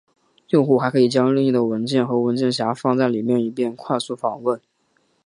[0.47, 4.59] 用户还可以将任意的文件和文件夹放在里面以便快速访问。